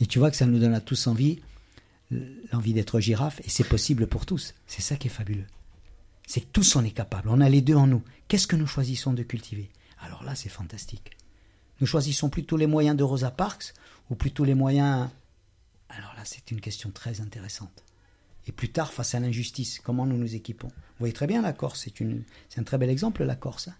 Et 0.00 0.06
tu 0.06 0.18
vois 0.18 0.28
que 0.28 0.36
ça 0.36 0.46
nous 0.46 0.58
donne 0.58 0.74
à 0.74 0.80
tous 0.80 1.06
envie, 1.06 1.40
l'envie 2.52 2.74
d'être 2.74 2.98
girafe, 2.98 3.38
et 3.44 3.48
c'est 3.48 3.68
possible 3.68 4.08
pour 4.08 4.26
tous. 4.26 4.56
C'est 4.66 4.82
ça 4.82 4.96
qui 4.96 5.06
est 5.06 5.12
fabuleux. 5.12 5.46
C'est 6.26 6.40
que 6.40 6.50
tous 6.52 6.74
on 6.74 6.82
est 6.82 6.90
capable, 6.90 7.28
on 7.28 7.40
a 7.40 7.48
les 7.48 7.60
deux 7.60 7.76
en 7.76 7.86
nous. 7.86 8.02
Qu'est-ce 8.26 8.48
que 8.48 8.56
nous 8.56 8.66
choisissons 8.66 9.12
de 9.12 9.22
cultiver? 9.22 9.70
Alors 10.00 10.24
là, 10.24 10.34
c'est 10.34 10.48
fantastique. 10.48 11.12
Nous 11.80 11.86
choisissons 11.86 12.28
plutôt 12.28 12.56
les 12.56 12.66
moyens 12.66 12.96
de 12.96 13.02
Rosa 13.02 13.30
Parks 13.30 13.74
ou 14.10 14.14
plutôt 14.14 14.44
les 14.44 14.54
moyens... 14.54 15.08
Alors 15.88 16.14
là, 16.16 16.24
c'est 16.24 16.50
une 16.50 16.60
question 16.60 16.90
très 16.90 17.20
intéressante. 17.20 17.84
Et 18.46 18.52
plus 18.52 18.70
tard, 18.70 18.92
face 18.92 19.14
à 19.14 19.20
l'injustice, 19.20 19.80
comment 19.80 20.06
nous 20.06 20.16
nous 20.16 20.34
équipons? 20.34 20.68
Vous 20.68 20.98
voyez 21.00 21.12
très 21.12 21.26
bien 21.26 21.42
la 21.42 21.52
Corse, 21.52 21.82
c'est, 21.84 22.00
une, 22.00 22.22
c'est 22.48 22.60
un 22.60 22.64
très 22.64 22.78
bel 22.78 22.90
exemple, 22.90 23.24
la 23.24 23.36
Corse. 23.36 23.68
Hein. 23.68 23.74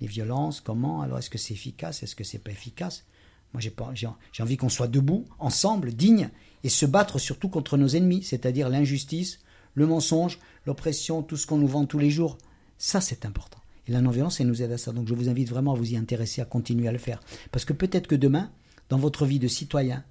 les 0.00 0.06
violences, 0.06 0.60
comment? 0.60 1.02
Alors, 1.02 1.18
est-ce 1.18 1.30
que 1.30 1.38
c'est 1.38 1.54
efficace? 1.54 2.02
Est-ce 2.02 2.16
que 2.16 2.24
c'est 2.24 2.38
pas 2.38 2.50
efficace? 2.50 3.04
Moi, 3.52 3.60
j'ai, 3.60 3.70
pas, 3.70 3.90
j'ai, 3.94 4.08
j'ai 4.32 4.42
envie 4.42 4.56
qu'on 4.56 4.68
soit 4.68 4.88
debout, 4.88 5.24
ensemble, 5.38 5.92
dignes, 5.92 6.30
et 6.64 6.68
se 6.68 6.86
battre 6.86 7.18
surtout 7.18 7.48
contre 7.48 7.76
nos 7.76 7.88
ennemis, 7.88 8.22
c'est-à-dire 8.22 8.68
l'injustice, 8.68 9.40
le 9.74 9.86
mensonge, 9.86 10.38
l'oppression, 10.66 11.22
tout 11.22 11.36
ce 11.36 11.46
qu'on 11.46 11.58
nous 11.58 11.68
vend 11.68 11.86
tous 11.86 11.98
les 11.98 12.10
jours. 12.10 12.36
Ça, 12.78 13.00
c'est 13.00 13.24
important. 13.24 13.60
Et 13.86 13.92
la 13.92 14.00
non-violence, 14.00 14.40
elle 14.40 14.46
nous 14.46 14.62
aide 14.62 14.72
à 14.72 14.78
ça. 14.78 14.92
Donc 14.92 15.08
je 15.08 15.14
vous 15.14 15.28
invite 15.28 15.48
vraiment 15.48 15.72
à 15.72 15.76
vous 15.76 15.92
y 15.92 15.96
intéresser, 15.96 16.40
à 16.40 16.44
continuer 16.44 16.88
à 16.88 16.92
le 16.92 16.98
faire. 16.98 17.20
Parce 17.52 17.64
que 17.64 17.72
peut-être 17.72 18.06
que 18.06 18.14
demain, 18.14 18.50
dans 18.88 18.98
votre 18.98 19.26
vie 19.26 19.38
de 19.38 19.48
citoyen, 19.48 20.04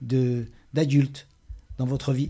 de 0.00 0.46
d'adulte, 0.72 1.28
dans 1.78 1.86
votre 1.86 2.12
vie, 2.12 2.28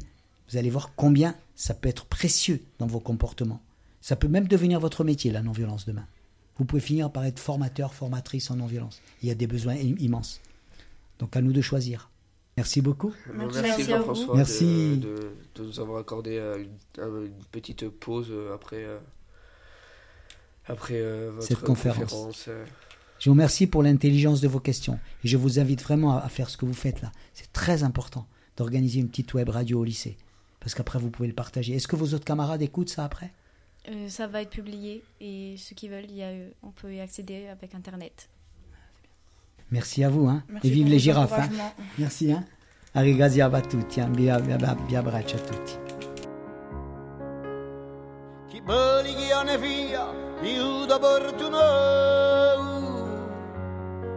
vous 0.50 0.58
allez 0.58 0.70
voir 0.70 0.92
combien 0.96 1.34
ça 1.54 1.74
peut 1.74 1.88
être 1.88 2.04
précieux 2.04 2.62
dans 2.78 2.86
vos 2.86 3.00
comportements. 3.00 3.62
Ça 4.00 4.16
peut 4.16 4.28
même 4.28 4.46
devenir 4.48 4.80
votre 4.80 5.02
métier, 5.04 5.30
la 5.30 5.42
non-violence 5.42 5.86
demain. 5.86 6.06
Vous 6.58 6.64
pouvez 6.64 6.82
finir 6.82 7.10
par 7.10 7.24
être 7.24 7.38
formateur, 7.38 7.94
formatrice 7.94 8.50
en 8.50 8.56
non-violence. 8.56 9.00
Il 9.22 9.28
y 9.28 9.32
a 9.32 9.34
des 9.34 9.46
besoins 9.46 9.74
immenses. 9.74 10.40
Donc 11.18 11.36
à 11.36 11.40
nous 11.40 11.52
de 11.52 11.60
choisir. 11.60 12.10
Merci 12.56 12.82
beaucoup. 12.82 13.12
Merci, 13.34 13.62
merci 13.62 13.82
Jean-François 13.84 14.36
merci. 14.36 14.98
De, 14.98 15.32
nous 15.58 15.80
avoir 15.80 15.98
accordé 15.98 16.36
euh, 16.36 16.64
une, 16.98 17.32
petite 17.50 17.88
pause 17.88 18.28
euh, 18.30 18.54
après, 18.54 18.84
euh, 18.84 18.98
après 20.66 21.00
votre 21.30 21.46
Cette 21.46 21.60
conférence. 21.60 22.48
Je 23.18 23.30
vous 23.30 23.34
remercie 23.34 23.66
pour 23.66 23.82
l'intelligence 23.82 24.40
de 24.40 24.48
vos 24.48 24.60
questions. 24.60 24.98
Et 25.24 25.28
je 25.28 25.36
vous 25.36 25.58
invite 25.58 25.82
vraiment 25.82 26.16
à, 26.16 26.28
faire 26.28 26.50
ce 26.50 26.56
que 26.56 26.66
vous 26.66 26.74
faites 26.74 27.00
là. 27.00 27.12
C'est 27.32 27.52
très 27.52 27.82
important 27.82 28.26
d'organiser 28.56 29.00
une 29.00 29.08
petite 29.08 29.34
web 29.34 29.48
radio 29.48 29.80
au 29.80 29.84
lycée. 29.84 30.16
Parce 30.60 30.74
qu'après, 30.74 30.98
vous 30.98 31.10
pouvez 31.10 31.28
le 31.28 31.34
partager. 31.34 31.74
Est-ce 31.74 31.88
que 31.88 31.96
vos 31.96 32.14
autres 32.14 32.24
camarades 32.24 32.62
écoutent 32.62 32.90
ça 32.90 33.04
après? 33.04 33.32
Ça 34.08 34.26
va 34.26 34.42
être 34.42 34.50
publié. 34.50 35.02
Et 35.20 35.56
ceux 35.58 35.74
qui 35.74 35.88
veulent, 35.88 36.10
y 36.10 36.22
a, 36.22 36.32
on 36.62 36.70
peut 36.70 36.94
y 36.94 37.00
accéder 37.00 37.46
avec 37.48 37.74
Internet. 37.74 38.28
Merci 39.70 40.04
à 40.04 40.08
vous. 40.08 40.26
Hein. 40.26 40.42
Et 40.62 40.70
vive 40.70 40.88
les 40.88 40.98
girafes. 40.98 41.32
Hein. 41.32 41.48
Merci. 41.98 42.32
Hein. 42.32 42.44
a 42.94 43.60
tutti. 43.62 44.00
Hein. 44.00 44.12
Vi, 44.12 44.30
abbraccio 44.96 45.38
a 45.38 45.40
tutti. 45.40 45.78
più 50.44 50.84
da 50.84 50.98
fortuna 50.98 51.58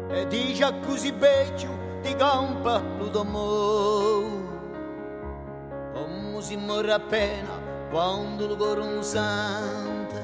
e 0.09 0.27
dice 0.27 0.63
a 0.65 0.73
così 0.85 1.13
peggio 1.13 1.69
di 2.01 2.13
campa 2.15 2.81
più 2.81 3.09
da 3.09 3.23
mo 3.23 4.23
come 5.93 6.41
si 6.41 6.57
morre 6.57 6.91
appena 6.91 7.57
quando 7.89 8.43
il 8.43 8.57
cuore 8.57 8.81
un 8.81 9.01
santo 9.01 10.15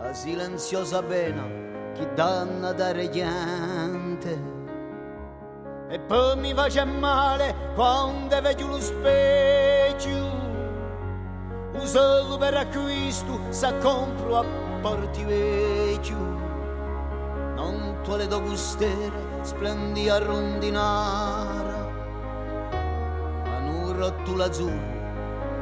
a 0.00 0.12
silenziosa 0.12 1.00
pena 1.00 1.46
chi 1.94 2.08
danna 2.14 2.72
da 2.72 2.90
regiante 2.90 4.58
e 5.88 6.00
poi 6.00 6.36
mi 6.38 6.52
face 6.54 6.84
male 6.84 7.54
quando 7.74 8.40
vedo 8.40 8.66
lo 8.68 8.80
specchio 8.80 10.39
usato 11.82 12.36
per 12.38 12.54
acquisto 12.54 13.40
sa 13.50 13.74
compro 13.74 14.38
a 14.38 14.44
porti 14.80 15.24
vecchio 15.24 16.16
non 17.56 17.98
tuole 18.02 18.26
do 18.26 18.40
gustere 18.40 19.40
splendi 19.42 20.08
a 20.08 20.18
rondinara 20.18 21.88
a 23.44 23.58
un 23.58 23.92
rotto 23.96 24.36
l'azzurro 24.36 25.00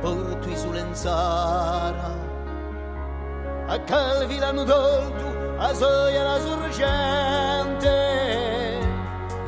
porto 0.00 0.72
lenzara. 0.72 2.26
A 3.66 3.78
calvi 3.80 4.38
l'hanno 4.38 4.64
tolto 4.64 5.56
a 5.58 5.74
soia 5.74 6.22
la 6.22 6.40
sorgente. 6.40 7.96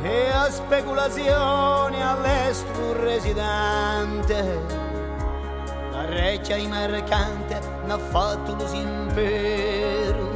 E 0.02 0.30
a 0.32 0.50
speculazioni 0.50 2.02
all'estero 2.02 3.00
residente 3.02 4.88
a 6.00 6.04
Reccia 6.06 6.56
i 6.56 6.66
mercanti 6.66 7.54
ne 7.84 7.92
ha 7.92 7.98
fatto 7.98 8.56
l'impero 8.72 10.28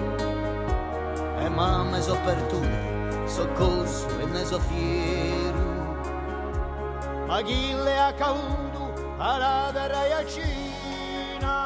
e 1.38 1.49
mamma 1.49 2.00
so 2.00 2.16
perduta, 2.23 3.26
so 3.26 3.49
coso 3.54 4.06
e 4.21 4.26
ne 4.26 4.44
so 4.44 4.61
fiero 4.61 5.64
le 7.42 7.99
ha 7.99 8.12
caduto 8.12 9.14
alla 9.18 9.71
terra 9.73 10.25
Cina. 10.26 11.56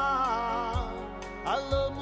All'uomo 1.43 1.98